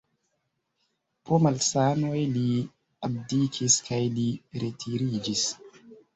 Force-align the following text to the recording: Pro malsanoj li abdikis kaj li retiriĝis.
Pro 1.29 1.37
malsanoj 1.47 2.21
li 2.39 2.47
abdikis 3.09 3.77
kaj 3.91 4.01
li 4.19 4.27
retiriĝis. 4.67 5.47